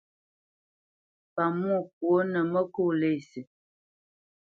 Pamwô 1.35 1.77
kwô 1.93 2.15
nǝ 2.31 2.39
mǝkó 2.51 2.83
lésî. 3.01 3.41